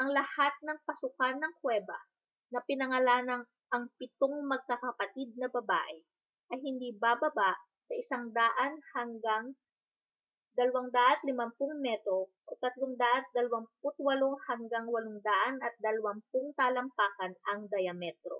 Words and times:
ang 0.00 0.10
lahat 0.18 0.54
ng 0.66 0.78
pasukan 0.86 1.34
ng 1.42 1.54
kuweba 1.60 2.00
na 2.54 2.58
pinangalanang 2.68 3.42
ang 3.74 3.84
pitong 3.98 4.36
magkakapatid 4.52 5.30
na 5.40 5.48
babae 5.56 5.98
ay 6.54 6.58
hindi 6.66 6.88
bababa 7.04 7.50
sa 7.90 7.94
100 8.30 8.94
hanggang 8.94 9.44
250 10.54 11.02
metro 11.86 12.18
328 12.46 13.34
hanggang 14.54 14.84
820 14.86 16.54
talampakan 16.60 17.32
ang 17.50 17.60
dyametro 17.72 18.38